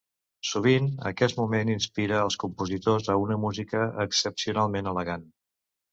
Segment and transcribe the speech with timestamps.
[0.51, 5.29] Sovint, aquest moment inspira als compositors a una música excepcionalment elegant.